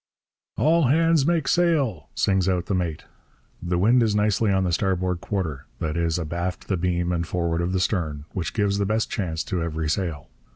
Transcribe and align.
'All 0.57 0.85
hands 0.87 1.27
make 1.27 1.47
sail!' 1.47 2.09
sings 2.15 2.49
out 2.49 2.65
the 2.65 2.73
mate. 2.73 3.03
The 3.61 3.77
wind 3.77 4.01
is 4.01 4.15
nicely 4.15 4.51
on 4.51 4.63
the 4.63 4.71
starboard 4.71 5.21
quarter, 5.21 5.67
that 5.77 5.95
is, 5.95 6.17
abaft 6.17 6.69
the 6.69 6.75
beam 6.75 7.11
and 7.11 7.27
forward 7.27 7.61
of 7.61 7.71
the 7.71 7.79
stern, 7.79 8.25
which 8.33 8.55
gives 8.55 8.79
the 8.79 8.85
best 8.87 9.11
chance 9.11 9.43
to 9.43 9.61
every 9.61 9.87
sail. 9.91 10.29